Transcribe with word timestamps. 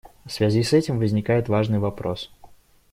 В 0.25 0.31
связи 0.31 0.63
с 0.63 0.73
этим 0.73 0.97
возникает 0.97 1.47
важный 1.47 1.77
вопрос. 1.77 2.31